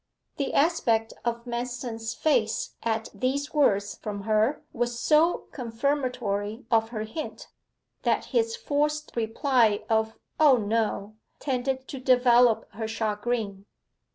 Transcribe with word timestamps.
The 0.37 0.55
aspect 0.55 1.13
of 1.23 1.45
Manston's 1.45 2.15
face 2.15 2.73
at 2.81 3.09
these 3.13 3.53
words 3.53 3.97
from 3.99 4.21
her 4.23 4.63
was 4.73 4.99
so 4.99 5.45
confirmatory 5.51 6.65
of 6.71 6.89
her 6.89 7.03
hint, 7.03 7.49
that 8.01 8.25
his 8.33 8.55
forced 8.55 9.11
reply 9.15 9.83
of 9.91 10.15
'O 10.39 10.57
no,' 10.57 11.17
tended 11.39 11.87
to 11.89 11.99
develop 11.99 12.67
her 12.71 12.87
chagrin. 12.87 13.67